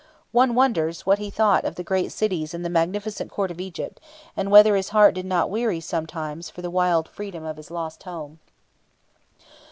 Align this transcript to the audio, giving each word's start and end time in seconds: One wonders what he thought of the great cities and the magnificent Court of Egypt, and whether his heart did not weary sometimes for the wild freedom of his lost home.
One 0.31 0.55
wonders 0.55 1.05
what 1.05 1.19
he 1.19 1.29
thought 1.29 1.63
of 1.63 1.75
the 1.75 1.83
great 1.83 2.11
cities 2.11 2.55
and 2.55 2.65
the 2.65 2.71
magnificent 2.71 3.29
Court 3.29 3.51
of 3.51 3.61
Egypt, 3.61 4.01
and 4.35 4.49
whether 4.49 4.75
his 4.75 4.89
heart 4.89 5.13
did 5.13 5.27
not 5.27 5.51
weary 5.51 5.79
sometimes 5.79 6.49
for 6.49 6.63
the 6.63 6.71
wild 6.71 7.07
freedom 7.07 7.45
of 7.45 7.57
his 7.57 7.69
lost 7.69 8.01
home. 8.01 8.39